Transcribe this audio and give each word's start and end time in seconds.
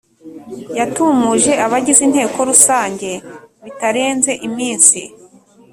Yatumuje 0.79 1.51
abagize 1.65 2.01
Inteko 2.07 2.37
Rusange 2.49 3.09
bitarenze 3.63 4.31
iminsi 4.47 4.99